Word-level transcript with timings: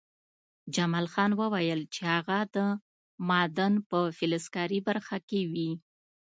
جمال 0.75 1.05
خان 1.13 1.31
وویل 1.41 1.81
چې 1.93 2.01
هغه 2.15 2.37
د 2.55 2.57
معدن 3.27 3.73
په 3.89 3.99
فلزکاري 4.17 4.79
برخه 4.87 5.17
کې 5.29 5.41
وي 5.51 5.71